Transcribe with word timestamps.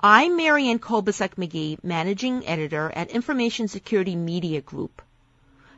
I'm 0.00 0.36
Marianne 0.36 0.78
Kolbasuk 0.78 1.36
McGee, 1.36 1.82
Managing 1.82 2.46
Editor 2.46 2.92
at 2.94 3.10
Information 3.12 3.66
Security 3.66 4.14
Media 4.14 4.60
Group. 4.60 5.00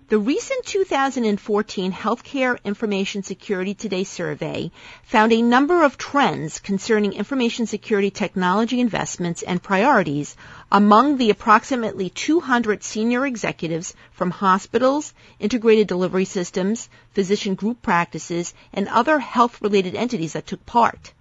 The 0.09 0.19
recent 0.19 0.67
2014 0.67 1.93
Healthcare 1.93 2.59
Information 2.65 3.23
Security 3.23 3.75
Today 3.75 4.03
survey 4.03 4.73
found 5.05 5.33
a 5.33 5.41
number 5.41 5.85
of 5.85 5.97
trends 5.97 6.59
concerning 6.59 7.13
information 7.13 7.67
security 7.67 8.11
technology 8.11 8.81
investments 8.81 9.43
and 9.43 9.63
priorities 9.63 10.37
among 10.73 11.19
the 11.19 11.31
approximately 11.31 12.11
200 12.11 12.83
senior 12.83 13.25
executives 13.25 13.95
from 14.11 14.33
hospitals, 14.33 15.15
integrated 15.39 15.87
delivery 15.87 16.25
systems, 16.25 16.89
physician 17.13 17.55
group 17.55 17.83
practices, 17.83 18.53
and 18.73 18.89
other 18.89 19.21
health-related 19.21 19.95
entities 19.95 20.33
that 20.33 20.49
took 20.49 20.67
part. 20.67 21.13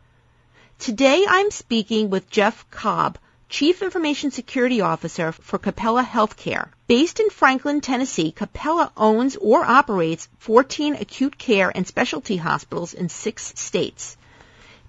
Today 0.79 1.25
I'm 1.27 1.49
speaking 1.49 2.11
with 2.11 2.29
Jeff 2.29 2.69
Cobb, 2.69 3.17
Chief 3.49 3.81
Information 3.81 4.29
Security 4.29 4.79
Officer 4.79 5.31
for 5.31 5.57
Capella 5.57 6.03
Healthcare. 6.03 6.69
Based 6.87 7.19
in 7.19 7.29
Franklin, 7.29 7.81
Tennessee, 7.81 8.31
Capella 8.31 8.91
owns 8.95 9.35
or 9.37 9.65
operates 9.65 10.29
14 10.37 10.95
acute 10.95 11.37
care 11.37 11.71
and 11.73 11.85
specialty 11.87 12.37
hospitals 12.37 12.93
in 12.93 13.09
six 13.09 13.53
states. 13.55 14.17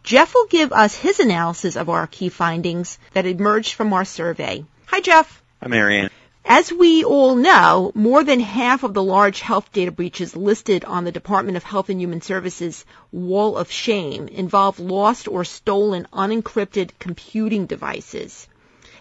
Jeff 0.05 0.34
will 0.34 0.47
give 0.47 0.73
us 0.73 0.95
his 0.95 1.20
analysis 1.20 1.74
of 1.74 1.89
our 1.89 2.06
key 2.06 2.28
findings 2.28 2.98
that 3.14 3.27
emerged 3.27 3.73
from 3.73 3.92
our 3.92 4.05
survey. 4.05 4.64
Hi, 4.86 5.00
Jeff. 5.00 5.42
Hi, 5.62 5.69
Marianne. 5.69 6.11
As 6.51 6.73
we 6.73 7.05
all 7.05 7.34
know, 7.34 7.93
more 7.95 8.25
than 8.25 8.41
half 8.41 8.83
of 8.83 8.95
the 8.95 9.02
large 9.02 9.41
health 9.41 9.70
data 9.70 9.93
breaches 9.93 10.34
listed 10.34 10.83
on 10.83 11.05
the 11.05 11.12
Department 11.12 11.59
of 11.59 11.62
Health 11.62 11.91
and 11.91 12.01
Human 12.01 12.23
Services 12.23 12.87
Wall 13.12 13.55
of 13.55 13.70
Shame 13.70 14.29
involve 14.29 14.80
lost 14.80 15.29
or 15.29 15.45
stolen 15.45 16.09
unencrypted 16.11 16.92
computing 16.98 17.66
devices. 17.66 18.48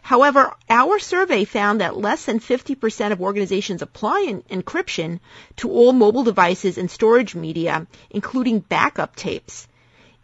However, 0.01 0.53
our 0.69 0.99
survey 0.99 1.45
found 1.45 1.79
that 1.79 1.95
less 1.95 2.25
than 2.25 2.41
50% 2.41 3.13
of 3.13 3.21
organizations 3.21 3.81
apply 3.81 4.41
encryption 4.49 5.21
to 5.55 5.71
all 5.71 5.93
mobile 5.93 6.25
devices 6.25 6.77
and 6.77 6.91
storage 6.91 7.33
media, 7.33 7.87
including 8.09 8.59
backup 8.59 9.15
tapes. 9.15 9.69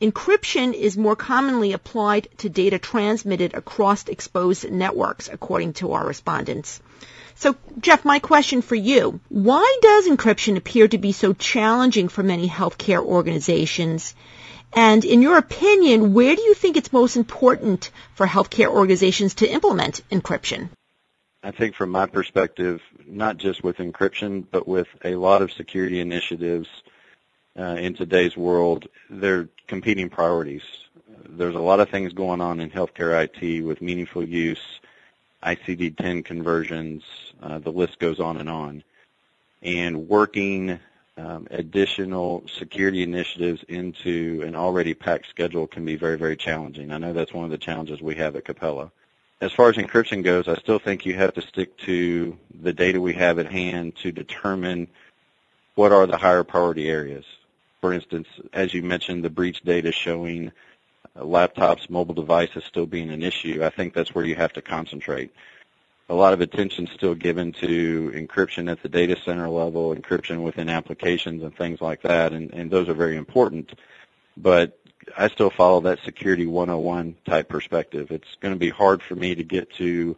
Encryption 0.02 0.74
is 0.74 0.98
more 0.98 1.16
commonly 1.16 1.72
applied 1.72 2.28
to 2.40 2.50
data 2.50 2.80
transmitted 2.80 3.54
across 3.54 4.10
exposed 4.10 4.70
networks, 4.70 5.30
according 5.32 5.72
to 5.72 5.94
our 5.94 6.06
respondents. 6.06 6.82
So, 7.36 7.56
Jeff, 7.80 8.06
my 8.06 8.20
question 8.20 8.62
for 8.62 8.76
you. 8.76 9.20
Why 9.30 9.78
does 9.82 10.08
encryption 10.08 10.58
appear 10.58 10.88
to 10.88 10.98
be 10.98 11.12
so 11.12 11.34
challenging 11.34 12.08
for 12.08 12.24
many 12.24 12.48
healthcare 12.48 13.04
organizations? 13.04 14.16
And 14.76 15.06
in 15.06 15.22
your 15.22 15.38
opinion, 15.38 16.14
where 16.14 16.36
do 16.36 16.42
you 16.42 16.54
think 16.54 16.78
it's 16.78 16.94
most 16.94 17.16
important 17.16 17.92
for 18.16 18.26
healthcare 18.26 18.70
organizations 18.70 19.36
to 19.36 19.48
implement 19.48 20.02
encryption? 20.10 20.70
I 21.44 21.52
think 21.52 21.76
from 21.76 21.90
my 21.90 22.06
perspective, 22.06 22.82
not 23.06 23.38
just 23.38 23.64
with 23.64 23.78
encryption, 23.78 24.46
but 24.50 24.68
with 24.68 24.88
a 25.04 25.16
lot 25.16 25.42
of 25.42 25.52
security 25.52 26.00
initiatives 26.00 26.70
uh, 27.60 27.76
in 27.78 27.94
today's 27.96 28.38
world, 28.38 28.88
they're 29.10 29.50
competing 29.68 30.10
priorities. 30.10 30.64
There's 31.28 31.56
a 31.56 31.60
lot 31.60 31.80
of 31.80 31.90
things 31.90 32.14
going 32.14 32.42
on 32.42 32.60
in 32.60 32.70
healthcare 32.70 33.24
IT 33.26 33.62
with 33.64 33.82
meaningful 33.82 34.24
use, 34.24 34.80
ICD-10 35.44 36.26
conversions, 36.26 37.04
uh, 37.42 37.60
the 37.60 37.72
list 37.72 38.00
goes 38.00 38.20
on 38.20 38.38
and 38.38 38.50
on. 38.50 38.84
And 39.62 40.08
working 40.08 40.80
um, 41.18 41.48
additional 41.52 42.44
security 42.48 43.04
initiatives 43.04 43.64
into 43.68 44.44
an 44.46 44.56
already 44.56 44.94
packed 44.94 45.30
schedule 45.30 45.68
can 45.68 45.86
be 45.86 45.96
very, 45.96 46.18
very 46.18 46.36
challenging. 46.36 46.92
I 46.92 46.98
know 46.98 47.14
that's 47.14 47.34
one 47.34 47.46
of 47.46 47.52
the 47.52 47.58
challenges 47.58 48.02
we 48.02 48.16
have 48.16 48.36
at 48.36 48.46
Capella. 48.46 48.92
As 49.42 49.52
far 49.52 49.70
as 49.70 49.76
encryption 49.76 50.24
goes, 50.24 50.48
I 50.48 50.56
still 50.56 50.80
think 50.80 51.06
you 51.06 51.16
have 51.16 51.34
to 51.34 51.42
stick 51.42 51.78
to 51.80 52.38
the 52.62 52.74
data 52.74 53.00
we 53.00 53.14
have 53.14 53.40
at 53.40 53.52
hand 53.52 53.96
to 53.98 54.12
determine 54.12 54.88
what 55.76 55.92
are 55.92 56.08
the 56.08 56.18
higher 56.18 56.44
priority 56.44 56.90
areas. 56.90 57.26
For 57.82 57.94
instance, 57.94 58.28
as 58.54 58.74
you 58.74 58.82
mentioned, 58.82 59.24
the 59.24 59.30
breach 59.30 59.62
data 59.62 59.92
showing 59.92 60.52
Uh, 61.16 61.22
laptops, 61.22 61.90
mobile 61.90 62.16
devices 62.16 62.64
still 62.64 62.86
being 62.86 63.10
an 63.10 63.22
issue. 63.22 63.64
I 63.64 63.70
think 63.70 63.94
that's 63.94 64.16
where 64.16 64.26
you 64.26 64.36
have 64.36 64.54
to 64.54 64.62
concentrate 64.62 65.32
a 66.10 66.14
lot 66.14 66.34
of 66.34 66.42
attention 66.42 66.88
still 66.94 67.16
given 67.16 67.54
to 67.54 68.12
encryption 68.16 68.70
at 68.70 68.82
the 68.84 68.90
data 68.90 69.18
center 69.24 69.50
level, 69.50 69.96
encryption 69.96 70.42
within 70.42 70.70
applications 70.70 71.44
and 71.44 71.56
things 71.56 71.82
like 71.82 72.02
that, 72.02 72.34
and, 72.34 72.54
and 72.54 72.70
those 72.70 72.90
are 72.90 72.94
very 72.94 73.16
important. 73.16 73.74
But 74.36 74.78
I 75.18 75.30
still 75.30 75.50
follow 75.50 75.82
that 75.82 76.00
security 76.04 76.46
101 76.46 77.16
type 77.26 77.48
perspective. 77.48 78.12
It's 78.12 78.36
going 78.42 78.54
to 78.54 78.60
be 78.60 78.70
hard 78.70 79.02
for 79.02 79.16
me 79.16 79.36
to 79.36 79.44
get 79.44 79.74
to 79.76 80.18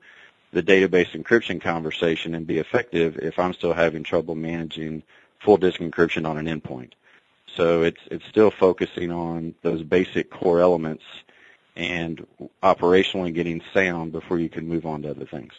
the 0.52 0.64
database 0.64 1.12
encryption 1.12 1.62
conversation 1.62 2.34
and 2.34 2.48
be 2.48 2.60
effective 2.60 3.18
if 3.18 3.38
I'm 3.38 3.54
still 3.54 3.74
having 3.74 4.04
trouble 4.04 4.36
managing 4.36 5.04
full 5.40 5.58
disk 5.58 5.80
encryption 5.80 6.28
on 6.28 6.38
an 6.38 6.46
endpoint. 6.46 6.92
So 7.56 7.84
it's 7.84 8.02
it's 8.12 8.26
still 8.30 8.52
focusing 8.52 9.12
on 9.12 9.56
those 9.62 9.84
basic 9.84 10.30
core 10.30 10.60
elements 10.60 11.04
and 11.76 12.26
operationally 12.64 13.34
getting 13.34 13.62
sound 13.74 14.12
before 14.12 14.40
you 14.40 14.50
can 14.50 14.68
move 14.68 14.86
on 14.86 15.02
to 15.04 15.12
other 15.12 15.26
things. 15.26 15.54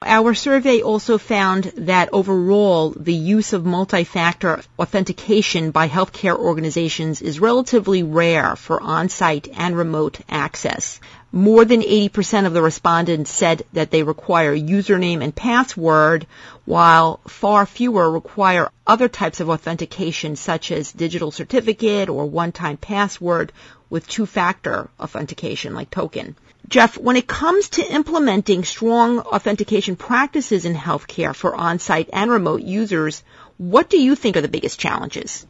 Our 0.00 0.32
survey 0.32 0.80
also 0.80 1.18
found 1.18 1.64
that 1.76 2.10
overall 2.12 2.90
the 2.90 3.12
use 3.12 3.52
of 3.52 3.66
multi-factor 3.66 4.62
authentication 4.78 5.72
by 5.72 5.88
healthcare 5.88 6.38
organizations 6.38 7.20
is 7.20 7.40
relatively 7.40 8.04
rare 8.04 8.54
for 8.54 8.80
on-site 8.80 9.48
and 9.52 9.76
remote 9.76 10.20
access. 10.28 11.00
More 11.30 11.66
than 11.66 11.82
80% 11.82 12.46
of 12.46 12.54
the 12.54 12.62
respondents 12.62 13.30
said 13.30 13.62
that 13.74 13.90
they 13.90 14.02
require 14.02 14.56
username 14.56 15.22
and 15.22 15.34
password, 15.34 16.26
while 16.64 17.20
far 17.28 17.66
fewer 17.66 18.10
require 18.10 18.70
other 18.86 19.08
types 19.08 19.40
of 19.40 19.50
authentication 19.50 20.36
such 20.36 20.72
as 20.72 20.90
digital 20.90 21.30
certificate 21.30 22.08
or 22.08 22.24
one-time 22.24 22.78
password 22.78 23.52
with 23.90 24.08
two-factor 24.08 24.88
authentication 24.98 25.74
like 25.74 25.90
token. 25.90 26.34
Jeff, 26.66 26.96
when 26.96 27.16
it 27.16 27.26
comes 27.26 27.70
to 27.70 27.92
implementing 27.92 28.64
strong 28.64 29.20
authentication 29.20 29.96
practices 29.96 30.64
in 30.64 30.74
healthcare 30.74 31.34
for 31.34 31.54
on-site 31.54 32.08
and 32.12 32.30
remote 32.30 32.62
users, 32.62 33.22
what 33.58 33.90
do 33.90 34.00
you 34.00 34.14
think 34.14 34.36
are 34.36 34.42
the 34.42 34.48
biggest 34.48 34.78
challenges? 34.78 35.46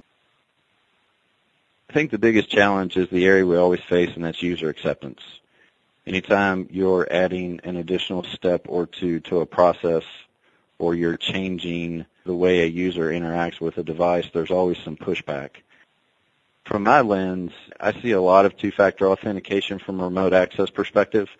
I 1.90 1.92
think 1.92 2.10
the 2.10 2.18
biggest 2.18 2.50
challenge 2.50 2.96
is 2.96 3.08
the 3.10 3.24
area 3.24 3.46
we 3.46 3.56
always 3.56 3.80
face, 3.88 4.10
and 4.14 4.24
that's 4.24 4.42
user 4.42 4.68
acceptance. 4.68 5.20
Anytime 6.08 6.68
you're 6.70 7.06
adding 7.10 7.60
an 7.64 7.76
additional 7.76 8.24
step 8.24 8.62
or 8.68 8.86
two 8.86 9.20
to 9.20 9.40
a 9.40 9.46
process 9.46 10.04
or 10.78 10.94
you're 10.94 11.16
changing 11.16 12.06
the 12.24 12.34
way 12.34 12.60
a 12.60 12.66
user 12.66 13.10
interacts 13.10 13.60
with 13.60 13.78
a 13.78 13.82
device, 13.82 14.26
there's 14.32 14.50
always 14.50 14.78
some 14.78 14.96
pushback 14.96 15.50
from 16.68 16.82
my 16.82 17.00
lens, 17.00 17.52
I 17.80 17.98
see 17.98 18.10
a 18.10 18.20
lot 18.20 18.44
of 18.44 18.54
two-factor 18.56 19.08
authentication 19.08 19.78
from 19.78 20.00
a 20.00 20.04
remote 20.04 20.34
access 20.34 20.68
perspective. 20.68 21.30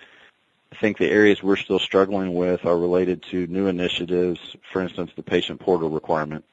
I 0.72 0.76
think 0.76 0.96
the 0.96 1.10
areas 1.10 1.42
we're 1.42 1.56
still 1.56 1.78
struggling 1.78 2.34
with 2.34 2.64
are 2.64 2.78
related 2.78 3.22
to 3.24 3.46
new 3.46 3.66
initiatives, 3.66 4.56
for 4.72 4.80
instance, 4.80 5.10
the 5.14 5.22
patient 5.22 5.60
portal 5.60 5.90
requirement. 5.90 6.46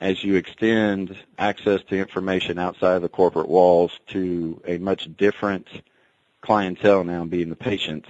As 0.00 0.24
you 0.24 0.36
extend 0.36 1.14
access 1.38 1.82
to 1.84 1.96
information 1.96 2.58
outside 2.58 2.96
of 2.96 3.02
the 3.02 3.08
corporate 3.10 3.50
walls 3.50 4.00
to 4.08 4.60
a 4.66 4.78
much 4.78 5.14
different 5.16 5.68
clientele 6.42 7.04
now 7.04 7.24
being 7.24 7.48
the 7.48 7.56
patients, 7.56 8.08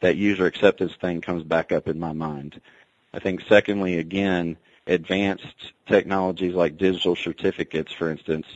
that 0.00 0.16
user 0.16 0.46
acceptance 0.46 0.92
thing 1.00 1.20
comes 1.20 1.44
back 1.44 1.72
up 1.72 1.88
in 1.88 1.98
my 1.98 2.12
mind. 2.12 2.60
I 3.14 3.18
think 3.18 3.42
secondly, 3.48 3.98
again, 3.98 4.56
advanced 4.86 5.72
technologies 5.86 6.54
like 6.54 6.76
digital 6.76 7.16
certificates, 7.16 7.92
for 7.92 8.10
instance, 8.10 8.46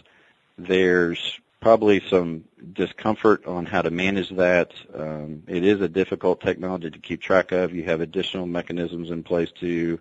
there's 0.58 1.40
probably 1.60 2.00
some 2.08 2.44
discomfort 2.72 3.46
on 3.46 3.66
how 3.66 3.82
to 3.82 3.90
manage 3.90 4.30
that. 4.30 4.72
Um, 4.94 5.42
it 5.46 5.64
is 5.64 5.80
a 5.80 5.88
difficult 5.88 6.40
technology 6.40 6.90
to 6.90 6.98
keep 6.98 7.20
track 7.20 7.52
of. 7.52 7.74
You 7.74 7.84
have 7.84 8.00
additional 8.00 8.46
mechanisms 8.46 9.10
in 9.10 9.22
place 9.22 9.50
to 9.60 10.00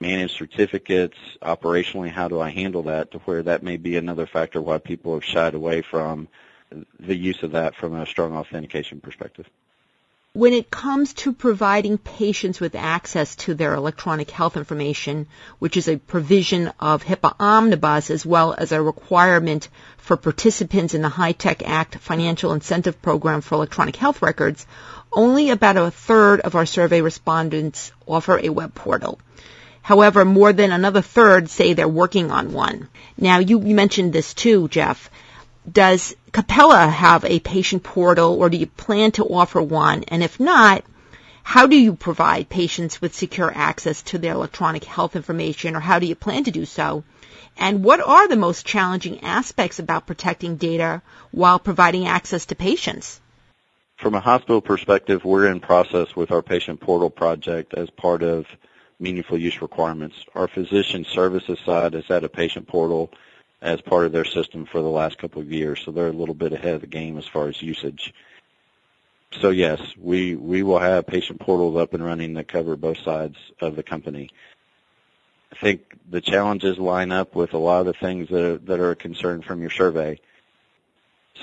manage 0.00 0.36
certificates. 0.36 1.16
Operationally, 1.42 2.10
how 2.10 2.28
do 2.28 2.40
I 2.40 2.50
handle 2.50 2.82
that 2.84 3.10
to 3.12 3.18
where 3.20 3.42
that 3.42 3.62
may 3.62 3.78
be 3.78 3.96
another 3.96 4.26
factor 4.26 4.60
why 4.60 4.78
people 4.78 5.14
have 5.14 5.24
shied 5.24 5.54
away 5.54 5.82
from 5.82 6.28
the 7.00 7.16
use 7.16 7.42
of 7.42 7.52
that 7.52 7.74
from 7.74 7.94
a 7.94 8.06
strong 8.06 8.36
authentication 8.36 9.00
perspective 9.00 9.46
when 10.34 10.52
it 10.52 10.70
comes 10.70 11.14
to 11.14 11.32
providing 11.32 11.98
patients 11.98 12.60
with 12.60 12.76
access 12.76 13.34
to 13.34 13.54
their 13.54 13.74
electronic 13.74 14.30
health 14.30 14.56
information, 14.56 15.26
which 15.58 15.76
is 15.76 15.88
a 15.88 15.96
provision 15.96 16.70
of 16.78 17.02
HIPAA 17.02 17.34
Omnibus 17.40 18.10
as 18.10 18.26
well 18.26 18.54
as 18.56 18.70
a 18.70 18.80
requirement 18.80 19.68
for 19.96 20.16
participants 20.16 20.94
in 20.94 21.02
the 21.02 21.08
HITECH 21.08 21.62
Act 21.64 21.96
financial 21.96 22.52
incentive 22.52 23.02
program 23.02 23.40
for 23.40 23.54
electronic 23.56 23.96
health 23.96 24.22
records, 24.22 24.66
only 25.12 25.50
about 25.50 25.76
a 25.76 25.90
third 25.90 26.40
of 26.40 26.54
our 26.54 26.66
survey 26.66 27.00
respondents 27.00 27.90
offer 28.06 28.38
a 28.38 28.50
web 28.50 28.74
portal. 28.74 29.18
However, 29.80 30.24
more 30.24 30.52
than 30.52 30.70
another 30.70 31.00
third 31.00 31.48
say 31.48 31.72
they're 31.72 31.88
working 31.88 32.30
on 32.30 32.52
one. 32.52 32.88
Now, 33.16 33.38
you 33.38 33.58
mentioned 33.58 34.12
this 34.12 34.34
too, 34.34 34.68
Jeff 34.68 35.10
does 35.70 36.14
Capella 36.32 36.86
have 36.86 37.24
a 37.24 37.40
patient 37.40 37.82
portal 37.82 38.34
or 38.34 38.48
do 38.48 38.56
you 38.56 38.66
plan 38.66 39.12
to 39.12 39.24
offer 39.24 39.60
one? 39.60 40.04
And 40.04 40.22
if 40.22 40.38
not, 40.38 40.84
how 41.42 41.66
do 41.66 41.76
you 41.76 41.94
provide 41.94 42.48
patients 42.48 43.00
with 43.00 43.14
secure 43.14 43.50
access 43.54 44.02
to 44.02 44.18
their 44.18 44.34
electronic 44.34 44.84
health 44.84 45.16
information 45.16 45.74
or 45.74 45.80
how 45.80 45.98
do 45.98 46.06
you 46.06 46.14
plan 46.14 46.44
to 46.44 46.50
do 46.50 46.64
so? 46.64 47.04
And 47.56 47.82
what 47.82 48.00
are 48.00 48.28
the 48.28 48.36
most 48.36 48.66
challenging 48.66 49.24
aspects 49.24 49.78
about 49.78 50.06
protecting 50.06 50.56
data 50.56 51.02
while 51.30 51.58
providing 51.58 52.06
access 52.06 52.46
to 52.46 52.54
patients? 52.54 53.20
From 53.96 54.14
a 54.14 54.20
hospital 54.20 54.60
perspective, 54.60 55.24
we're 55.24 55.50
in 55.50 55.58
process 55.58 56.14
with 56.14 56.30
our 56.30 56.42
patient 56.42 56.80
portal 56.80 57.10
project 57.10 57.74
as 57.74 57.90
part 57.90 58.22
of 58.22 58.46
meaningful 59.00 59.38
use 59.38 59.60
requirements. 59.60 60.16
Our 60.34 60.46
physician 60.46 61.04
services 61.04 61.58
side 61.64 61.94
is 61.94 62.08
at 62.10 62.24
a 62.24 62.28
patient 62.28 62.68
portal 62.68 63.10
as 63.60 63.80
part 63.80 64.06
of 64.06 64.12
their 64.12 64.24
system 64.24 64.66
for 64.66 64.80
the 64.80 64.88
last 64.88 65.18
couple 65.18 65.42
of 65.42 65.50
years, 65.50 65.80
so 65.84 65.90
they're 65.90 66.08
a 66.08 66.12
little 66.12 66.34
bit 66.34 66.52
ahead 66.52 66.74
of 66.74 66.80
the 66.80 66.86
game 66.86 67.18
as 67.18 67.26
far 67.26 67.48
as 67.48 67.60
usage. 67.60 68.14
So 69.40 69.50
yes, 69.50 69.80
we, 69.96 70.36
we 70.36 70.62
will 70.62 70.78
have 70.78 71.06
patient 71.06 71.40
portals 71.40 71.76
up 71.76 71.92
and 71.92 72.04
running 72.04 72.34
that 72.34 72.48
cover 72.48 72.76
both 72.76 72.98
sides 72.98 73.36
of 73.60 73.76
the 73.76 73.82
company. 73.82 74.30
I 75.52 75.56
think 75.56 75.98
the 76.08 76.20
challenges 76.20 76.78
line 76.78 77.12
up 77.12 77.34
with 77.34 77.52
a 77.52 77.58
lot 77.58 77.80
of 77.80 77.86
the 77.86 77.92
things 77.94 78.28
that 78.28 78.44
are, 78.44 78.58
that 78.58 78.80
are 78.80 78.92
a 78.92 78.96
concern 78.96 79.42
from 79.42 79.60
your 79.60 79.70
survey. 79.70 80.20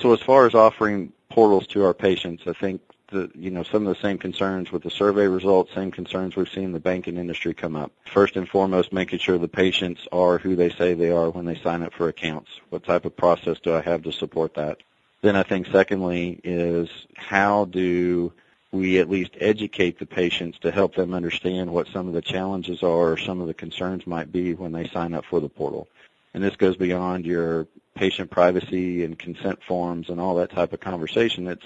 So 0.00 0.12
as 0.12 0.20
far 0.20 0.46
as 0.46 0.54
offering 0.54 1.12
portals 1.30 1.66
to 1.68 1.84
our 1.84 1.94
patients, 1.94 2.44
I 2.46 2.52
think 2.52 2.80
the, 3.08 3.30
you 3.34 3.50
know, 3.50 3.62
some 3.62 3.86
of 3.86 3.94
the 3.94 4.02
same 4.02 4.18
concerns 4.18 4.72
with 4.72 4.82
the 4.82 4.90
survey 4.90 5.26
results, 5.26 5.72
same 5.74 5.90
concerns 5.90 6.36
we've 6.36 6.48
seen 6.48 6.72
the 6.72 6.80
banking 6.80 7.16
industry 7.16 7.54
come 7.54 7.76
up. 7.76 7.92
First 8.12 8.36
and 8.36 8.48
foremost, 8.48 8.92
making 8.92 9.20
sure 9.20 9.38
the 9.38 9.48
patients 9.48 10.06
are 10.12 10.38
who 10.38 10.56
they 10.56 10.70
say 10.70 10.94
they 10.94 11.10
are 11.10 11.30
when 11.30 11.44
they 11.44 11.56
sign 11.56 11.82
up 11.82 11.92
for 11.92 12.08
accounts. 12.08 12.50
What 12.70 12.84
type 12.84 13.04
of 13.04 13.16
process 13.16 13.58
do 13.60 13.74
I 13.74 13.80
have 13.80 14.02
to 14.02 14.12
support 14.12 14.54
that? 14.54 14.78
Then 15.22 15.36
I 15.36 15.42
think 15.42 15.68
secondly 15.68 16.40
is 16.44 16.88
how 17.14 17.66
do 17.66 18.32
we 18.72 18.98
at 18.98 19.08
least 19.08 19.32
educate 19.40 19.98
the 19.98 20.06
patients 20.06 20.58
to 20.58 20.70
help 20.70 20.94
them 20.94 21.14
understand 21.14 21.72
what 21.72 21.88
some 21.88 22.08
of 22.08 22.14
the 22.14 22.22
challenges 22.22 22.82
are 22.82 23.12
or 23.12 23.16
some 23.16 23.40
of 23.40 23.46
the 23.46 23.54
concerns 23.54 24.06
might 24.06 24.30
be 24.32 24.54
when 24.54 24.72
they 24.72 24.88
sign 24.88 25.14
up 25.14 25.24
for 25.24 25.40
the 25.40 25.48
portal. 25.48 25.88
And 26.34 26.44
this 26.44 26.56
goes 26.56 26.76
beyond 26.76 27.24
your 27.24 27.66
patient 27.94 28.30
privacy 28.30 29.04
and 29.04 29.18
consent 29.18 29.62
forms 29.62 30.10
and 30.10 30.20
all 30.20 30.36
that 30.36 30.50
type 30.50 30.72
of 30.74 30.80
conversation. 30.80 31.46
It's 31.48 31.64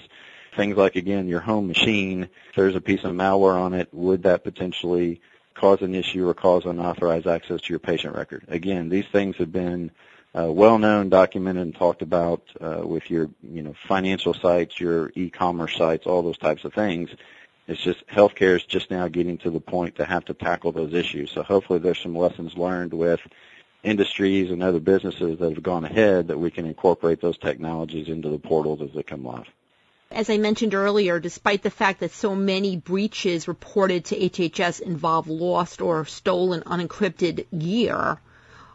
things 0.55 0.77
like, 0.77 0.95
again, 0.95 1.27
your 1.27 1.39
home 1.39 1.67
machine. 1.67 2.23
If 2.23 2.55
there's 2.55 2.75
a 2.75 2.81
piece 2.81 3.03
of 3.03 3.11
malware 3.11 3.59
on 3.59 3.73
it, 3.73 3.89
would 3.93 4.23
that 4.23 4.43
potentially 4.43 5.21
cause 5.53 5.81
an 5.81 5.95
issue 5.95 6.27
or 6.27 6.33
cause 6.33 6.65
unauthorized 6.65 7.27
access 7.27 7.61
to 7.61 7.69
your 7.69 7.79
patient 7.79 8.15
record? 8.15 8.45
Again, 8.47 8.89
these 8.89 9.05
things 9.11 9.37
have 9.37 9.51
been 9.51 9.91
uh, 10.37 10.51
well 10.51 10.77
known, 10.77 11.09
documented, 11.09 11.63
and 11.63 11.75
talked 11.75 12.01
about 12.01 12.41
uh, 12.59 12.81
with 12.85 13.09
your 13.09 13.29
you 13.43 13.61
know 13.61 13.75
financial 13.87 14.33
sites, 14.33 14.79
your 14.79 15.11
e-commerce 15.15 15.75
sites, 15.75 16.05
all 16.05 16.21
those 16.21 16.37
types 16.37 16.63
of 16.63 16.73
things. 16.73 17.09
It's 17.67 17.81
just 17.81 18.05
healthcare 18.07 18.55
is 18.55 18.63
just 18.63 18.91
now 18.91 19.07
getting 19.07 19.37
to 19.39 19.49
the 19.49 19.59
point 19.59 19.95
to 19.97 20.05
have 20.05 20.25
to 20.25 20.33
tackle 20.33 20.71
those 20.71 20.93
issues. 20.93 21.31
So 21.31 21.43
hopefully 21.43 21.79
there's 21.79 21.99
some 21.99 22.17
lessons 22.17 22.57
learned 22.57 22.93
with 22.93 23.21
industries 23.83 24.51
and 24.51 24.61
other 24.61 24.79
businesses 24.79 25.39
that 25.39 25.53
have 25.53 25.63
gone 25.63 25.85
ahead 25.85 26.27
that 26.27 26.37
we 26.37 26.51
can 26.51 26.65
incorporate 26.65 27.21
those 27.21 27.37
technologies 27.37 28.07
into 28.07 28.29
the 28.29 28.39
portals 28.39 28.81
as 28.81 28.93
they 28.93 29.03
come 29.03 29.23
live. 29.23 29.47
As 30.13 30.29
I 30.29 30.37
mentioned 30.37 30.73
earlier, 30.73 31.21
despite 31.21 31.63
the 31.63 31.69
fact 31.69 32.01
that 32.01 32.11
so 32.11 32.35
many 32.35 32.75
breaches 32.75 33.47
reported 33.47 34.03
to 34.05 34.19
HHS 34.19 34.81
involve 34.81 35.29
lost 35.29 35.81
or 35.81 36.03
stolen 36.03 36.63
unencrypted 36.63 37.45
gear, 37.57 38.19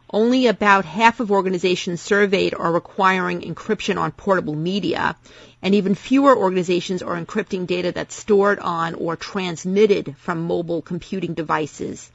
only 0.08 0.46
about 0.46 0.86
half 0.86 1.20
of 1.20 1.30
organizations 1.30 2.00
surveyed 2.00 2.54
are 2.54 2.72
requiring 2.72 3.42
encryption 3.42 3.98
on 3.98 4.12
portable 4.12 4.54
media, 4.54 5.14
and 5.60 5.74
even 5.74 5.94
fewer 5.94 6.34
organizations 6.34 7.02
are 7.02 7.22
encrypting 7.22 7.66
data 7.66 7.92
that's 7.92 8.14
stored 8.14 8.58
on 8.58 8.94
or 8.94 9.14
transmitted 9.14 10.16
from 10.16 10.46
mobile 10.46 10.80
computing 10.80 11.34
devices. 11.34 12.10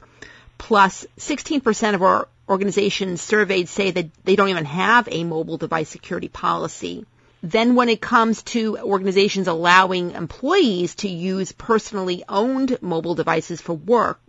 Plus, 0.58 1.06
16% 1.18 1.94
of 1.94 2.02
our 2.02 2.26
organizations 2.48 3.22
surveyed 3.22 3.68
say 3.68 3.92
that 3.92 4.10
they 4.24 4.34
don't 4.34 4.48
even 4.48 4.64
have 4.64 5.08
a 5.12 5.22
mobile 5.22 5.58
device 5.58 5.88
security 5.88 6.28
policy. 6.28 7.06
Then 7.42 7.74
when 7.74 7.88
it 7.88 8.00
comes 8.00 8.42
to 8.54 8.78
organizations 8.78 9.48
allowing 9.48 10.12
employees 10.12 10.94
to 10.96 11.08
use 11.08 11.52
personally 11.52 12.22
owned 12.28 12.78
mobile 12.80 13.14
devices 13.14 13.60
for 13.60 13.74
work, 13.74 14.20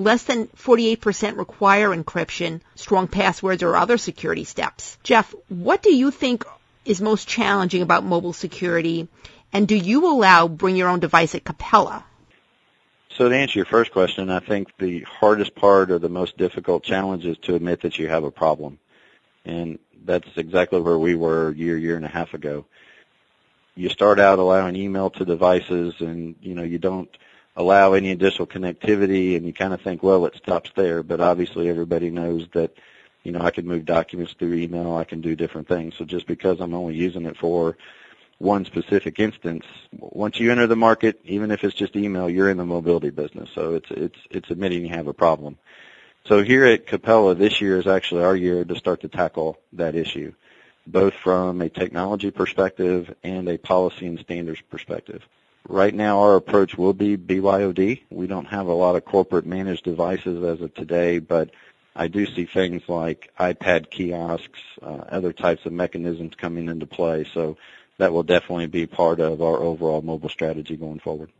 Less 0.00 0.22
than 0.22 0.46
48% 0.56 1.36
require 1.36 1.90
encryption, 1.90 2.62
strong 2.74 3.06
passwords, 3.06 3.62
or 3.62 3.76
other 3.76 3.98
security 3.98 4.44
steps. 4.44 4.96
Jeff, 5.02 5.34
what 5.48 5.82
do 5.82 5.94
you 5.94 6.10
think 6.10 6.46
is 6.86 7.02
most 7.02 7.28
challenging 7.28 7.82
about 7.82 8.02
mobile 8.02 8.32
security, 8.32 9.08
and 9.52 9.68
do 9.68 9.76
you 9.76 10.06
allow 10.06 10.48
bring 10.48 10.76
your 10.76 10.88
own 10.88 11.00
device 11.00 11.34
at 11.34 11.44
Capella? 11.44 12.02
So 13.10 13.28
to 13.28 13.36
answer 13.36 13.58
your 13.58 13.66
first 13.66 13.92
question, 13.92 14.30
I 14.30 14.40
think 14.40 14.68
the 14.78 15.00
hardest 15.00 15.54
part 15.54 15.90
or 15.90 15.98
the 15.98 16.08
most 16.08 16.38
difficult 16.38 16.82
challenge 16.82 17.26
is 17.26 17.36
to 17.42 17.54
admit 17.54 17.82
that 17.82 17.98
you 17.98 18.08
have 18.08 18.24
a 18.24 18.30
problem. 18.30 18.78
And 19.44 19.78
that's 20.04 20.28
exactly 20.36 20.80
where 20.80 20.98
we 20.98 21.14
were 21.14 21.48
a 21.48 21.54
year, 21.54 21.76
year 21.76 21.96
and 21.96 22.04
a 22.04 22.08
half 22.08 22.34
ago. 22.34 22.66
You 23.74 23.88
start 23.88 24.18
out 24.20 24.38
allowing 24.38 24.76
email 24.76 25.10
to 25.10 25.24
devices 25.24 25.94
and, 26.00 26.34
you 26.40 26.54
know, 26.54 26.62
you 26.62 26.78
don't 26.78 27.08
allow 27.56 27.92
any 27.92 28.10
additional 28.10 28.46
connectivity 28.46 29.36
and 29.36 29.46
you 29.46 29.52
kind 29.52 29.72
of 29.72 29.80
think, 29.80 30.02
well, 30.02 30.26
it 30.26 30.36
stops 30.36 30.70
there. 30.74 31.02
But 31.02 31.20
obviously 31.20 31.68
everybody 31.68 32.10
knows 32.10 32.48
that, 32.52 32.74
you 33.22 33.32
know, 33.32 33.40
I 33.40 33.50
can 33.50 33.66
move 33.66 33.84
documents 33.84 34.34
through 34.34 34.54
email. 34.54 34.94
I 34.94 35.04
can 35.04 35.20
do 35.20 35.36
different 35.36 35.68
things. 35.68 35.94
So 35.96 36.04
just 36.04 36.26
because 36.26 36.60
I'm 36.60 36.74
only 36.74 36.94
using 36.94 37.26
it 37.26 37.36
for 37.36 37.76
one 38.38 38.64
specific 38.64 39.18
instance, 39.18 39.66
once 39.92 40.40
you 40.40 40.50
enter 40.50 40.66
the 40.66 40.76
market, 40.76 41.20
even 41.24 41.50
if 41.50 41.62
it's 41.62 41.74
just 41.74 41.94
email, 41.94 42.28
you're 42.28 42.50
in 42.50 42.56
the 42.56 42.64
mobility 42.64 43.10
business. 43.10 43.50
So 43.54 43.74
it's, 43.74 43.90
it's, 43.90 44.18
it's 44.30 44.50
admitting 44.50 44.82
you 44.82 44.94
have 44.94 45.08
a 45.08 45.14
problem. 45.14 45.58
So 46.26 46.42
here 46.42 46.64
at 46.64 46.86
Capella, 46.86 47.34
this 47.34 47.60
year 47.60 47.78
is 47.78 47.86
actually 47.86 48.22
our 48.24 48.36
year 48.36 48.64
to 48.64 48.76
start 48.76 49.00
to 49.00 49.08
tackle 49.08 49.58
that 49.72 49.94
issue, 49.94 50.32
both 50.86 51.14
from 51.14 51.60
a 51.60 51.68
technology 51.68 52.30
perspective 52.30 53.14
and 53.24 53.48
a 53.48 53.58
policy 53.58 54.06
and 54.06 54.18
standards 54.20 54.60
perspective. 54.70 55.26
Right 55.68 55.94
now, 55.94 56.20
our 56.20 56.36
approach 56.36 56.76
will 56.76 56.92
be 56.92 57.16
BYOD. 57.16 58.02
We 58.10 58.26
don't 58.26 58.46
have 58.46 58.66
a 58.66 58.72
lot 58.72 58.96
of 58.96 59.04
corporate 59.04 59.46
managed 59.46 59.84
devices 59.84 60.42
as 60.42 60.60
of 60.60 60.74
today, 60.74 61.18
but 61.18 61.50
I 61.94 62.08
do 62.08 62.26
see 62.26 62.46
things 62.46 62.82
like 62.88 63.30
iPad 63.38 63.90
kiosks, 63.90 64.60
uh, 64.82 65.04
other 65.08 65.32
types 65.32 65.66
of 65.66 65.72
mechanisms 65.72 66.34
coming 66.34 66.68
into 66.68 66.86
play. 66.86 67.26
So 67.34 67.56
that 67.98 68.12
will 68.12 68.22
definitely 68.22 68.68
be 68.68 68.86
part 68.86 69.20
of 69.20 69.42
our 69.42 69.58
overall 69.58 70.00
mobile 70.00 70.28
strategy 70.28 70.76
going 70.76 71.00
forward. 71.00 71.30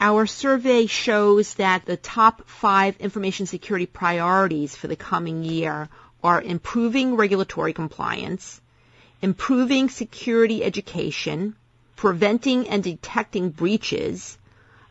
Our 0.00 0.26
survey 0.26 0.86
shows 0.86 1.54
that 1.54 1.86
the 1.86 1.96
top 1.96 2.48
five 2.48 2.96
information 2.98 3.46
security 3.46 3.86
priorities 3.86 4.74
for 4.74 4.88
the 4.88 4.96
coming 4.96 5.44
year 5.44 5.88
are 6.22 6.42
improving 6.42 7.16
regulatory 7.16 7.72
compliance, 7.72 8.60
improving 9.20 9.88
security 9.88 10.64
education, 10.64 11.54
preventing 11.96 12.68
and 12.68 12.82
detecting 12.82 13.50
breaches, 13.50 14.38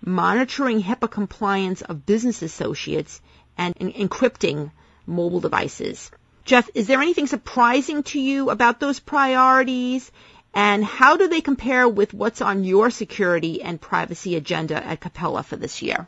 monitoring 0.03 0.81
HIPAA 0.81 1.11
compliance 1.11 1.81
of 1.81 2.05
business 2.05 2.41
associates, 2.41 3.21
and 3.57 3.75
encrypting 3.75 4.71
mobile 5.05 5.41
devices. 5.41 6.09
Jeff, 6.45 6.69
is 6.73 6.87
there 6.87 7.01
anything 7.01 7.27
surprising 7.27 8.03
to 8.03 8.19
you 8.19 8.49
about 8.49 8.79
those 8.79 8.99
priorities? 8.99 10.11
And 10.53 10.83
how 10.83 11.15
do 11.15 11.27
they 11.27 11.41
compare 11.41 11.87
with 11.87 12.13
what's 12.13 12.41
on 12.41 12.63
your 12.63 12.89
security 12.89 13.61
and 13.61 13.79
privacy 13.79 14.35
agenda 14.35 14.75
at 14.85 14.99
Capella 14.99 15.43
for 15.43 15.55
this 15.55 15.81
year? 15.81 16.07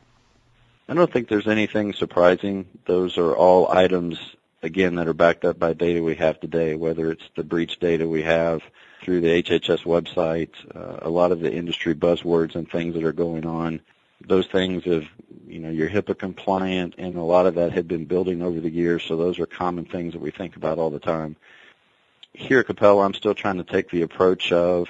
I 0.87 0.93
don't 0.95 1.11
think 1.11 1.29
there's 1.29 1.47
anything 1.47 1.93
surprising. 1.93 2.67
Those 2.85 3.17
are 3.17 3.33
all 3.33 3.71
items, 3.71 4.19
again, 4.61 4.95
that 4.95 5.07
are 5.07 5.13
backed 5.13 5.45
up 5.45 5.57
by 5.57 5.73
data 5.73 6.03
we 6.03 6.15
have 6.15 6.41
today, 6.41 6.75
whether 6.75 7.09
it's 7.09 7.23
the 7.37 7.43
breach 7.43 7.79
data 7.79 8.05
we 8.07 8.23
have, 8.23 8.61
through 9.01 9.21
the 9.21 9.43
HHS 9.43 9.83
website, 9.83 10.51
uh, 10.75 11.07
a 11.07 11.09
lot 11.09 11.31
of 11.31 11.39
the 11.39 11.51
industry 11.51 11.95
buzzwords 11.95 12.55
and 12.55 12.69
things 12.69 12.95
that 12.95 13.05
are 13.05 13.13
going 13.13 13.45
on. 13.45 13.79
Those 14.25 14.47
things 14.47 14.83
have, 14.83 15.05
you 15.47 15.59
know, 15.59 15.69
you're 15.69 15.89
HIPAA 15.89 16.17
compliant, 16.17 16.95
and 16.97 17.15
a 17.15 17.21
lot 17.21 17.45
of 17.45 17.55
that 17.55 17.71
had 17.71 17.87
been 17.87 18.05
building 18.05 18.41
over 18.41 18.59
the 18.59 18.69
years. 18.69 19.03
So 19.03 19.15
those 19.15 19.39
are 19.39 19.45
common 19.45 19.85
things 19.85 20.13
that 20.13 20.21
we 20.21 20.31
think 20.31 20.57
about 20.57 20.79
all 20.79 20.89
the 20.89 20.99
time. 20.99 21.37
Here 22.35 22.61
at 22.61 22.65
Capella, 22.65 23.05
I'm 23.05 23.13
still 23.13 23.35
trying 23.35 23.57
to 23.57 23.63
take 23.63 23.91
the 23.91 24.01
approach 24.01 24.51
of 24.51 24.89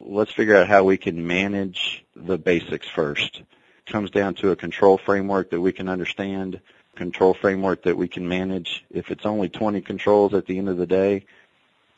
let's 0.00 0.32
figure 0.32 0.56
out 0.56 0.66
how 0.66 0.82
we 0.82 0.96
can 0.96 1.24
manage 1.24 2.04
the 2.16 2.38
basics 2.38 2.88
first. 2.88 3.36
It 3.36 3.92
comes 3.92 4.10
down 4.10 4.34
to 4.36 4.50
a 4.50 4.56
control 4.56 4.98
framework 4.98 5.50
that 5.50 5.60
we 5.60 5.70
can 5.70 5.88
understand, 5.88 6.60
control 6.96 7.34
framework 7.34 7.84
that 7.84 7.96
we 7.96 8.08
can 8.08 8.26
manage. 8.26 8.84
If 8.90 9.12
it's 9.12 9.24
only 9.24 9.48
20 9.48 9.80
controls 9.82 10.34
at 10.34 10.46
the 10.46 10.58
end 10.58 10.68
of 10.68 10.76
the 10.76 10.88
day, 10.88 11.24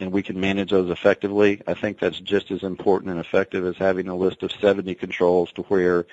and 0.01 0.13
we 0.13 0.23
can 0.23 0.39
manage 0.39 0.71
those 0.71 0.91
effectively, 0.91 1.63
I 1.67 1.73
think 1.73 1.99
that's 1.99 2.21
just 2.21 2.51
as 2.51 2.63
important 2.63 3.11
and 3.11 3.21
effective 3.21 3.65
as 3.65 3.79
having 3.79 4.09
a 4.09 4.17
list 4.17 4.43
of 4.43 4.53
70 4.53 4.95
controls 4.97 5.51
to 5.53 5.63
where 5.63 6.07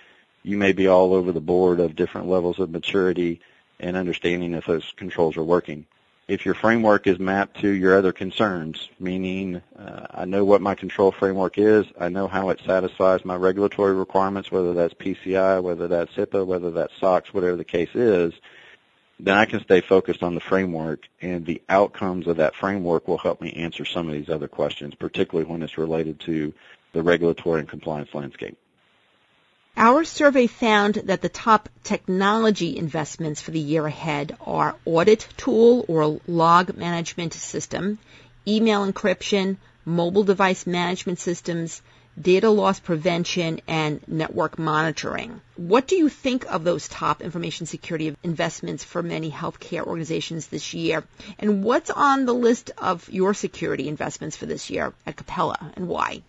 you 0.43 0.57
may 0.57 0.71
be 0.71 0.87
all 0.87 1.13
over 1.13 1.33
the 1.33 1.41
board 1.41 1.81
of 1.81 1.97
different 1.97 2.29
levels 2.29 2.59
of 2.59 2.69
maturity 2.69 3.41
and 3.81 3.97
understanding 3.97 4.53
if 4.53 4.65
those 4.65 4.93
controls 4.95 5.35
are 5.35 5.43
working. 5.43 5.85
If 6.27 6.45
your 6.45 6.55
framework 6.55 7.05
is 7.05 7.19
mapped 7.19 7.61
to 7.61 7.69
your 7.69 7.95
other 7.95 8.11
concerns, 8.11 8.89
meaning 8.99 9.61
uh, 9.77 10.07
I 10.09 10.25
know 10.25 10.43
what 10.43 10.61
my 10.61 10.73
control 10.73 11.11
framework 11.11 11.57
is, 11.57 11.85
I 11.99 12.09
know 12.09 12.27
how 12.27 12.49
it 12.49 12.59
satisfies 12.65 13.23
my 13.23 13.35
regulatory 13.35 13.93
requirements, 13.93 14.51
whether 14.51 14.73
that's 14.73 14.95
PCI, 14.95 15.61
whether 15.61 15.87
that's 15.87 16.13
HIPAA, 16.13 16.45
whether 16.45 16.71
that's 16.71 16.97
SOX, 16.99 17.33
whatever 17.33 17.55
the 17.55 17.63
case 17.63 17.93
is, 17.93 18.33
then 19.19 19.37
I 19.37 19.45
can 19.45 19.61
stay 19.61 19.81
focused 19.81 20.23
on 20.23 20.33
the 20.33 20.41
framework 20.41 21.07
and 21.21 21.45
the 21.45 21.61
outcomes 21.69 22.27
of 22.27 22.37
that 22.37 22.55
framework 22.55 23.07
will 23.07 23.19
help 23.19 23.39
me 23.39 23.53
answer 23.53 23.85
some 23.85 24.07
of 24.07 24.13
these 24.13 24.29
other 24.29 24.47
questions, 24.47 24.95
particularly 24.95 25.49
when 25.49 25.61
it's 25.61 25.77
related 25.77 26.19
to 26.21 26.53
the 26.93 27.03
regulatory 27.03 27.59
and 27.59 27.69
compliance 27.69 28.13
landscape. 28.13 28.57
Our 29.77 30.05
survey 30.05 30.47
found 30.47 30.95
that 30.95 31.21
the 31.21 31.27
top 31.27 31.67
technology 31.83 32.77
investments 32.77 33.41
for 33.41 33.51
the 33.51 33.59
year 33.59 33.85
ahead 33.85 34.37
are 34.39 34.77
audit 34.85 35.27
tool 35.35 35.83
or 35.89 36.21
log 36.27 36.77
management 36.77 37.33
system, 37.33 37.99
email 38.47 38.89
encryption, 38.89 39.57
mobile 39.83 40.23
device 40.23 40.65
management 40.65 41.19
systems, 41.19 41.81
data 42.19 42.49
loss 42.49 42.79
prevention, 42.79 43.59
and 43.67 43.99
network 44.07 44.57
monitoring. 44.57 45.41
What 45.57 45.87
do 45.87 45.97
you 45.97 46.07
think 46.07 46.45
of 46.49 46.63
those 46.63 46.87
top 46.87 47.21
information 47.21 47.65
security 47.65 48.15
investments 48.23 48.85
for 48.85 49.03
many 49.03 49.29
healthcare 49.29 49.85
organizations 49.85 50.47
this 50.47 50.73
year? 50.73 51.03
And 51.37 51.65
what's 51.65 51.89
on 51.89 52.25
the 52.25 52.33
list 52.33 52.71
of 52.77 53.09
your 53.09 53.33
security 53.33 53.89
investments 53.89 54.37
for 54.37 54.45
this 54.45 54.69
year 54.69 54.93
at 55.05 55.17
Capella 55.17 55.73
and 55.75 55.89
why? 55.89 56.23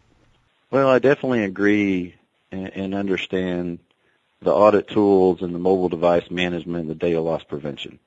Well, 0.72 0.88
I 0.88 0.98
definitely 0.98 1.44
agree 1.44 2.16
and, 2.52 2.68
and 2.74 2.94
understand 2.94 3.78
the 4.42 4.52
audit 4.52 4.88
tools 4.88 5.42
and 5.42 5.54
the 5.54 5.58
mobile 5.58 5.88
device 5.88 6.30
management 6.30 6.82
and 6.82 6.90
the 6.90 6.94
data 6.94 7.20
loss 7.20 7.42
prevention. 7.42 7.98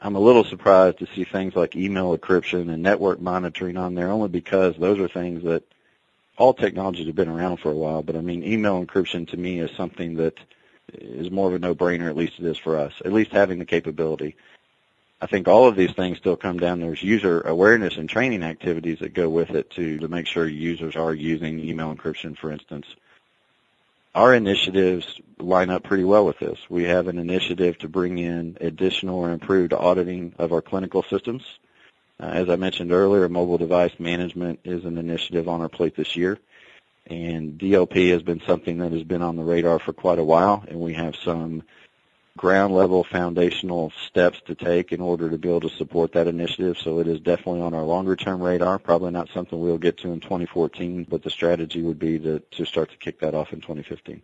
I'm 0.00 0.16
a 0.16 0.20
little 0.20 0.44
surprised 0.44 0.98
to 0.98 1.06
see 1.14 1.24
things 1.24 1.54
like 1.54 1.76
email 1.76 2.16
encryption 2.16 2.72
and 2.72 2.82
network 2.82 3.20
monitoring 3.20 3.76
on 3.76 3.94
there 3.94 4.10
only 4.10 4.28
because 4.28 4.76
those 4.76 4.98
are 4.98 5.08
things 5.08 5.44
that 5.44 5.62
all 6.36 6.54
technologies 6.54 7.06
have 7.06 7.14
been 7.14 7.28
around 7.28 7.58
for 7.58 7.70
a 7.70 7.76
while, 7.76 8.02
but 8.02 8.16
I 8.16 8.20
mean 8.20 8.42
email 8.42 8.84
encryption 8.84 9.28
to 9.30 9.36
me 9.36 9.60
is 9.60 9.70
something 9.76 10.16
that 10.16 10.38
is 10.92 11.30
more 11.30 11.48
of 11.48 11.54
a 11.54 11.58
no-brainer, 11.58 12.08
at 12.08 12.16
least 12.16 12.38
it 12.38 12.46
is 12.46 12.58
for 12.58 12.76
us, 12.76 12.92
at 13.04 13.12
least 13.12 13.30
having 13.30 13.58
the 13.58 13.64
capability. 13.64 14.36
I 15.20 15.26
think 15.26 15.48
all 15.48 15.68
of 15.68 15.76
these 15.76 15.92
things 15.92 16.18
still 16.18 16.36
come 16.36 16.58
down. 16.58 16.80
There's 16.80 17.02
user 17.02 17.40
awareness 17.42 17.96
and 17.96 18.08
training 18.08 18.42
activities 18.42 18.98
that 18.98 19.14
go 19.14 19.28
with 19.28 19.50
it 19.50 19.70
to, 19.70 19.98
to 19.98 20.08
make 20.08 20.26
sure 20.26 20.46
users 20.46 20.96
are 20.96 21.14
using 21.14 21.60
email 21.60 21.94
encryption, 21.94 22.36
for 22.36 22.50
instance 22.50 22.86
our 24.14 24.34
initiatives 24.34 25.20
line 25.38 25.70
up 25.70 25.82
pretty 25.82 26.04
well 26.04 26.24
with 26.24 26.38
this. 26.38 26.58
We 26.68 26.84
have 26.84 27.08
an 27.08 27.18
initiative 27.18 27.78
to 27.78 27.88
bring 27.88 28.18
in 28.18 28.56
additional 28.60 29.18
or 29.18 29.30
improved 29.30 29.72
auditing 29.72 30.34
of 30.38 30.52
our 30.52 30.62
clinical 30.62 31.02
systems. 31.02 31.42
Uh, 32.20 32.26
as 32.26 32.48
I 32.48 32.56
mentioned 32.56 32.92
earlier, 32.92 33.28
mobile 33.28 33.58
device 33.58 33.92
management 33.98 34.60
is 34.64 34.84
an 34.84 34.98
initiative 34.98 35.48
on 35.48 35.60
our 35.60 35.68
plate 35.68 35.96
this 35.96 36.14
year. 36.14 36.38
And 37.06 37.58
DLP 37.58 38.12
has 38.12 38.22
been 38.22 38.40
something 38.46 38.78
that 38.78 38.92
has 38.92 39.02
been 39.02 39.20
on 39.20 39.36
the 39.36 39.42
radar 39.42 39.78
for 39.78 39.92
quite 39.92 40.18
a 40.18 40.24
while, 40.24 40.64
and 40.68 40.80
we 40.80 40.94
have 40.94 41.16
some 41.16 41.64
ground 42.36 42.74
level 42.74 43.04
foundational 43.04 43.92
steps 44.08 44.40
to 44.46 44.56
take 44.56 44.92
in 44.92 45.00
order 45.00 45.30
to 45.30 45.38
be 45.38 45.48
able 45.48 45.60
to 45.60 45.76
support 45.76 46.12
that 46.12 46.26
initiative. 46.26 46.76
So 46.78 46.98
it 46.98 47.06
is 47.06 47.20
definitely 47.20 47.60
on 47.60 47.74
our 47.74 47.84
longer 47.84 48.16
term 48.16 48.42
radar. 48.42 48.78
Probably 48.78 49.12
not 49.12 49.28
something 49.32 49.58
we'll 49.58 49.78
get 49.78 49.98
to 49.98 50.10
in 50.12 50.20
2014, 50.20 51.06
but 51.08 51.22
the 51.22 51.30
strategy 51.30 51.80
would 51.80 51.98
be 51.98 52.18
to, 52.18 52.40
to 52.40 52.64
start 52.64 52.90
to 52.90 52.96
kick 52.96 53.20
that 53.20 53.34
off 53.34 53.52
in 53.52 53.60
2015. 53.60 54.20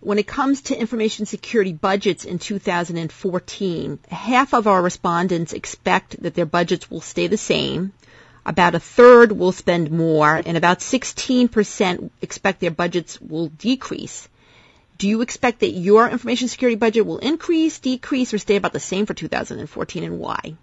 When 0.00 0.18
it 0.18 0.26
comes 0.28 0.62
to 0.62 0.78
information 0.78 1.26
security 1.26 1.72
budgets 1.72 2.24
in 2.24 2.38
2014, 2.38 3.98
half 4.10 4.54
of 4.54 4.66
our 4.66 4.80
respondents 4.80 5.52
expect 5.54 6.22
that 6.22 6.34
their 6.34 6.46
budgets 6.46 6.88
will 6.90 7.00
stay 7.00 7.26
the 7.26 7.36
same. 7.38 7.92
About 8.46 8.76
a 8.76 8.80
third 8.80 9.32
will 9.32 9.50
spend 9.52 9.90
more, 9.90 10.40
and 10.44 10.56
about 10.56 10.78
16% 10.78 12.10
expect 12.22 12.60
their 12.60 12.70
budgets 12.70 13.20
will 13.20 13.48
decrease. 13.48 14.28
Do 14.98 15.06
you 15.06 15.20
expect 15.20 15.60
that 15.60 15.70
your 15.70 16.08
information 16.08 16.48
security 16.48 16.74
budget 16.74 17.06
will 17.06 17.18
increase, 17.18 17.78
decrease, 17.78 18.34
or 18.34 18.38
stay 18.38 18.56
about 18.56 18.72
the 18.72 18.80
same 18.80 19.06
for 19.06 19.14
2014 19.14 20.02
and 20.02 20.18
why? 20.18 20.56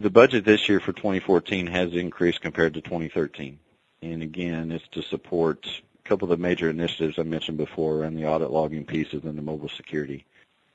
The 0.00 0.10
budget 0.10 0.44
this 0.44 0.68
year 0.68 0.80
for 0.80 0.92
2014 0.92 1.68
has 1.68 1.92
increased 1.92 2.40
compared 2.40 2.74
to 2.74 2.80
2013. 2.80 3.60
And 4.02 4.22
again, 4.24 4.72
it's 4.72 4.86
to 4.88 5.02
support 5.02 5.64
a 6.04 6.08
couple 6.08 6.26
of 6.26 6.36
the 6.36 6.42
major 6.42 6.68
initiatives 6.68 7.16
I 7.16 7.22
mentioned 7.22 7.56
before 7.56 7.98
around 7.98 8.16
the 8.16 8.26
audit 8.26 8.50
logging 8.50 8.86
pieces 8.86 9.22
and 9.22 9.38
the 9.38 9.42
mobile 9.42 9.68
security. 9.68 10.26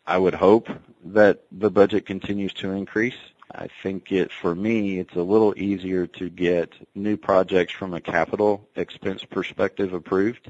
I 0.08 0.18
would 0.18 0.34
hope 0.34 0.70
that 1.08 1.44
the 1.52 1.70
budget 1.70 2.06
continues 2.06 2.54
to 2.56 2.72
increase. 2.72 3.18
I 3.54 3.68
think 3.84 4.14
it, 4.14 4.32
for 4.32 4.56
me, 4.56 5.00
it's 5.00 5.16
a 5.16 5.22
little 5.22 5.54
easier 5.58 6.08
to 6.08 6.30
get 6.30 6.74
new 6.96 7.18
projects 7.18 7.74
from 7.74 7.94
a 7.94 8.00
capital 8.00 8.70
expense 8.78 9.26
perspective 9.26 9.92
approved 9.92 10.50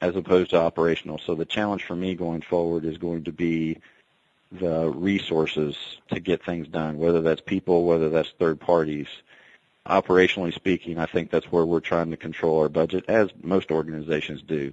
as 0.00 0.14
opposed 0.16 0.50
to 0.50 0.56
operational. 0.56 1.18
So 1.18 1.34
the 1.34 1.44
challenge 1.44 1.84
for 1.84 1.96
me 1.96 2.14
going 2.14 2.42
forward 2.42 2.84
is 2.84 2.98
going 2.98 3.24
to 3.24 3.32
be 3.32 3.78
the 4.52 4.88
resources 4.88 5.76
to 6.10 6.20
get 6.20 6.44
things 6.44 6.68
done, 6.68 6.98
whether 6.98 7.20
that's 7.20 7.40
people, 7.40 7.84
whether 7.84 8.08
that's 8.08 8.30
third 8.38 8.60
parties. 8.60 9.08
Operationally 9.86 10.54
speaking, 10.54 10.98
I 10.98 11.06
think 11.06 11.30
that's 11.30 11.50
where 11.50 11.64
we're 11.64 11.80
trying 11.80 12.10
to 12.10 12.16
control 12.16 12.60
our 12.60 12.68
budget, 12.68 13.04
as 13.08 13.30
most 13.42 13.70
organizations 13.70 14.42
do. 14.42 14.72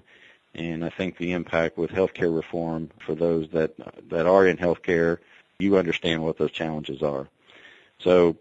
And 0.54 0.86
I 0.86 0.90
think 0.90 1.18
the 1.18 1.34
impact 1.34 1.78
with 1.78 1.92
healthcare 1.92 2.34
reform 2.34 2.90
for 3.06 3.16
those 3.16 3.50
that 3.50 3.74
that 4.10 4.26
are 4.26 4.48
in 4.48 4.58
healthcare, 4.58 5.18
you 5.60 5.78
understand 5.78 6.24
what 6.24 6.38
those 6.38 6.52
challenges 6.52 7.02
are. 7.02 7.28
So 8.00 8.38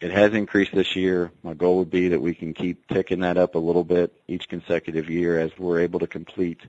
it 0.00 0.10
has 0.10 0.32
increased 0.32 0.74
this 0.74 0.94
year. 0.94 1.30
My 1.42 1.54
goal 1.54 1.78
would 1.78 1.90
be 1.90 2.08
that 2.08 2.20
we 2.20 2.34
can 2.34 2.54
keep 2.54 2.86
ticking 2.88 3.20
that 3.20 3.36
up 3.36 3.54
a 3.54 3.58
little 3.58 3.84
bit 3.84 4.12
each 4.28 4.48
consecutive 4.48 5.10
year 5.10 5.38
as 5.38 5.50
we're 5.58 5.80
able 5.80 6.00
to 6.00 6.06
complete 6.06 6.60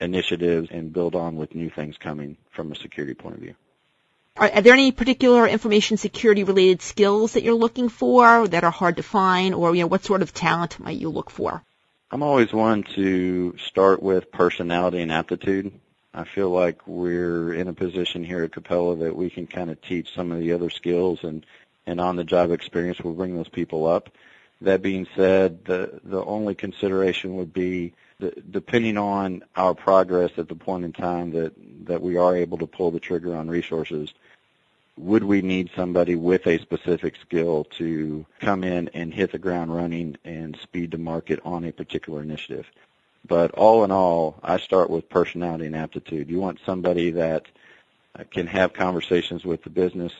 initiatives 0.00 0.68
and 0.70 0.92
build 0.92 1.14
on 1.14 1.36
with 1.36 1.54
new 1.54 1.70
things 1.70 1.96
coming 1.96 2.36
from 2.50 2.70
a 2.70 2.76
security 2.76 3.14
point 3.14 3.36
of 3.36 3.40
view. 3.40 3.54
Are, 4.36 4.50
are 4.50 4.60
there 4.60 4.74
any 4.74 4.92
particular 4.92 5.46
information 5.48 5.96
security 5.96 6.44
related 6.44 6.82
skills 6.82 7.32
that 7.32 7.42
you're 7.42 7.54
looking 7.54 7.88
for 7.88 8.46
that 8.46 8.64
are 8.64 8.70
hard 8.70 8.96
to 8.96 9.02
find 9.02 9.54
or 9.54 9.74
you 9.74 9.82
know 9.82 9.88
what 9.88 10.04
sort 10.04 10.22
of 10.22 10.32
talent 10.32 10.78
might 10.78 10.98
you 10.98 11.08
look 11.08 11.30
for? 11.30 11.62
I'm 12.10 12.22
always 12.22 12.52
one 12.52 12.84
to 12.94 13.56
start 13.58 14.02
with 14.02 14.30
personality 14.30 15.00
and 15.00 15.12
aptitude. 15.12 15.72
I 16.14 16.24
feel 16.24 16.50
like 16.50 16.86
we're 16.86 17.52
in 17.52 17.68
a 17.68 17.74
position 17.74 18.24
here 18.24 18.44
at 18.44 18.52
Capella 18.52 18.96
that 18.96 19.16
we 19.16 19.28
can 19.28 19.46
kind 19.46 19.70
of 19.70 19.80
teach 19.82 20.14
some 20.14 20.32
of 20.32 20.38
the 20.38 20.52
other 20.52 20.70
skills 20.70 21.22
and 21.22 21.44
and 21.88 22.00
on-the-job 22.00 22.50
experience 22.50 23.00
will 23.00 23.14
bring 23.14 23.34
those 23.34 23.48
people 23.48 23.86
up. 23.86 24.10
That 24.60 24.82
being 24.82 25.06
said, 25.16 25.64
the 25.64 26.00
the 26.04 26.22
only 26.24 26.54
consideration 26.54 27.36
would 27.36 27.52
be 27.52 27.94
the, 28.18 28.32
depending 28.50 28.98
on 28.98 29.44
our 29.56 29.74
progress 29.74 30.32
at 30.36 30.48
the 30.48 30.54
point 30.54 30.84
in 30.84 30.92
time 30.92 31.30
that 31.32 31.52
that 31.86 32.02
we 32.02 32.16
are 32.16 32.36
able 32.36 32.58
to 32.58 32.66
pull 32.66 32.90
the 32.90 33.00
trigger 33.00 33.34
on 33.36 33.48
resources. 33.48 34.12
Would 34.96 35.22
we 35.22 35.42
need 35.42 35.70
somebody 35.76 36.16
with 36.16 36.44
a 36.48 36.58
specific 36.58 37.14
skill 37.22 37.64
to 37.78 38.26
come 38.40 38.64
in 38.64 38.88
and 38.94 39.14
hit 39.14 39.30
the 39.30 39.38
ground 39.38 39.72
running 39.72 40.16
and 40.24 40.58
speed 40.60 40.90
to 40.90 40.98
market 40.98 41.38
on 41.44 41.64
a 41.64 41.72
particular 41.72 42.20
initiative? 42.20 42.66
But 43.24 43.52
all 43.52 43.84
in 43.84 43.92
all, 43.92 44.40
I 44.42 44.58
start 44.58 44.90
with 44.90 45.08
personality 45.08 45.66
and 45.66 45.76
aptitude. 45.76 46.28
You 46.28 46.40
want 46.40 46.58
somebody 46.66 47.12
that 47.12 47.44
uh, 48.18 48.24
can 48.28 48.48
have 48.48 48.72
conversations 48.72 49.44
with 49.44 49.62
the 49.62 49.70
business, 49.70 50.12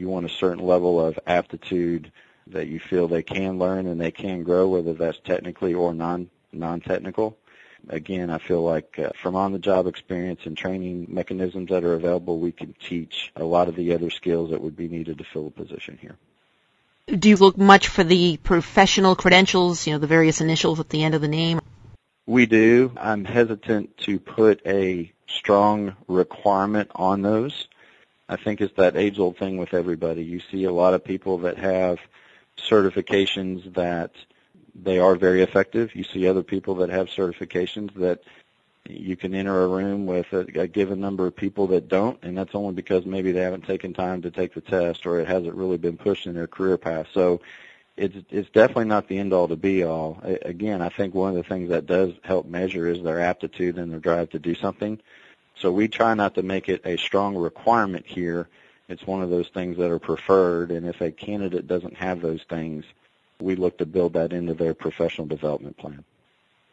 you 0.00 0.08
want 0.08 0.26
a 0.26 0.30
certain 0.30 0.64
level 0.64 0.98
of 0.98 1.18
aptitude 1.26 2.10
that 2.48 2.66
you 2.66 2.80
feel 2.80 3.06
they 3.06 3.22
can 3.22 3.58
learn 3.58 3.86
and 3.86 4.00
they 4.00 4.10
can 4.10 4.42
grow, 4.42 4.68
whether 4.68 4.94
that's 4.94 5.18
technically 5.24 5.74
or 5.74 5.94
non 5.94 6.30
non-technical. 6.52 7.36
Again, 7.88 8.28
I 8.28 8.38
feel 8.38 8.62
like 8.62 8.98
uh, 8.98 9.10
from 9.22 9.36
on-the-job 9.36 9.86
experience 9.86 10.40
and 10.44 10.56
training 10.56 11.06
mechanisms 11.08 11.70
that 11.70 11.84
are 11.84 11.94
available, 11.94 12.38
we 12.38 12.52
can 12.52 12.74
teach 12.74 13.30
a 13.36 13.44
lot 13.44 13.68
of 13.68 13.76
the 13.76 13.94
other 13.94 14.10
skills 14.10 14.50
that 14.50 14.60
would 14.60 14.76
be 14.76 14.88
needed 14.88 15.18
to 15.18 15.24
fill 15.24 15.46
a 15.46 15.50
position 15.50 15.96
here. 16.00 16.16
Do 17.06 17.28
you 17.28 17.36
look 17.36 17.56
much 17.56 17.88
for 17.88 18.04
the 18.04 18.36
professional 18.38 19.16
credentials, 19.16 19.86
you 19.86 19.92
know, 19.92 19.98
the 19.98 20.06
various 20.06 20.40
initials 20.40 20.80
at 20.80 20.88
the 20.88 21.02
end 21.04 21.14
of 21.14 21.20
the 21.20 21.28
name? 21.28 21.60
We 22.26 22.46
do. 22.46 22.92
I'm 22.96 23.24
hesitant 23.24 23.96
to 23.98 24.18
put 24.18 24.60
a 24.66 25.12
strong 25.26 25.96
requirement 26.06 26.90
on 26.94 27.22
those. 27.22 27.68
I 28.30 28.36
think 28.36 28.60
it's 28.60 28.76
that 28.76 28.96
age 28.96 29.18
old 29.18 29.36
thing 29.38 29.56
with 29.56 29.74
everybody. 29.74 30.22
You 30.22 30.40
see 30.52 30.62
a 30.62 30.72
lot 30.72 30.94
of 30.94 31.04
people 31.04 31.38
that 31.38 31.58
have 31.58 31.98
certifications 32.56 33.74
that 33.74 34.12
they 34.72 35.00
are 35.00 35.16
very 35.16 35.42
effective. 35.42 35.96
You 35.96 36.04
see 36.04 36.28
other 36.28 36.44
people 36.44 36.76
that 36.76 36.90
have 36.90 37.08
certifications 37.08 37.92
that 37.94 38.22
you 38.88 39.16
can 39.16 39.34
enter 39.34 39.64
a 39.64 39.66
room 39.66 40.06
with 40.06 40.32
a, 40.32 40.46
a 40.60 40.68
given 40.68 41.00
number 41.00 41.26
of 41.26 41.34
people 41.34 41.66
that 41.68 41.88
don't, 41.88 42.22
and 42.22 42.38
that's 42.38 42.54
only 42.54 42.72
because 42.72 43.04
maybe 43.04 43.32
they 43.32 43.40
haven't 43.40 43.66
taken 43.66 43.92
time 43.92 44.22
to 44.22 44.30
take 44.30 44.54
the 44.54 44.60
test 44.60 45.06
or 45.06 45.18
it 45.18 45.26
hasn't 45.26 45.56
really 45.56 45.76
been 45.76 45.96
pushed 45.96 46.26
in 46.26 46.34
their 46.34 46.46
career 46.46 46.78
path. 46.78 47.08
So 47.12 47.40
it's 47.96 48.16
it's 48.30 48.50
definitely 48.50 48.84
not 48.84 49.08
the 49.08 49.18
end 49.18 49.32
all 49.32 49.48
to 49.48 49.56
be 49.56 49.82
all. 49.82 50.22
Again, 50.42 50.82
I 50.82 50.88
think 50.88 51.14
one 51.14 51.30
of 51.30 51.36
the 51.36 51.48
things 51.48 51.70
that 51.70 51.86
does 51.86 52.12
help 52.22 52.46
measure 52.46 52.86
is 52.86 53.02
their 53.02 53.20
aptitude 53.20 53.76
and 53.76 53.90
their 53.90 53.98
drive 53.98 54.30
to 54.30 54.38
do 54.38 54.54
something. 54.54 55.00
So 55.60 55.70
we 55.70 55.88
try 55.88 56.14
not 56.14 56.34
to 56.36 56.42
make 56.42 56.68
it 56.68 56.82
a 56.84 56.96
strong 56.96 57.36
requirement 57.36 58.06
here 58.06 58.48
It's 58.90 59.06
one 59.06 59.22
of 59.22 59.30
those 59.30 59.46
things 59.46 59.76
that 59.76 59.88
are 59.88 60.00
preferred, 60.00 60.72
and 60.72 60.84
if 60.84 61.00
a 61.00 61.12
candidate 61.12 61.68
doesn't 61.68 61.94
have 61.94 62.20
those 62.20 62.42
things, 62.42 62.84
we 63.40 63.54
look 63.54 63.78
to 63.78 63.86
build 63.86 64.14
that 64.14 64.32
into 64.32 64.52
their 64.52 64.74
professional 64.74 65.28
development 65.28 65.76
plan. 65.76 66.02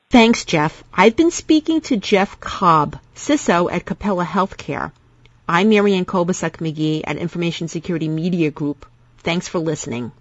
Thanks, 0.09 0.43
Jeff. 0.43 0.83
I've 0.91 1.15
been 1.15 1.29
speaking 1.29 1.81
to 1.81 1.97
Jeff 1.97 2.39
Cobb, 2.39 2.99
CISO 3.15 3.71
at 3.71 3.85
Capella 3.85 4.25
Healthcare. 4.25 4.91
I'm 5.47 5.69
Marianne 5.69 6.05
Kolbasuk 6.05 6.57
McGee 6.57 7.03
at 7.05 7.17
Information 7.17 7.67
Security 7.67 8.07
Media 8.07 8.49
Group. 8.49 8.87
Thanks 9.19 9.47
for 9.47 9.59
listening. 9.59 10.11